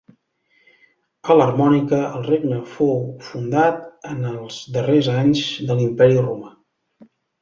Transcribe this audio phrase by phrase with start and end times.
[1.33, 6.51] A l'Armòrica el regne fou fundat en els darrers anys de l'Imperi Romà.